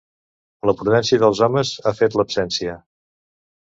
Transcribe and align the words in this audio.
La 0.69 0.73
prudència 0.79 1.21
dels 1.25 1.43
homes 1.49 1.77
ha 1.93 1.97
fet 2.03 2.19
l'absència. 2.21 2.79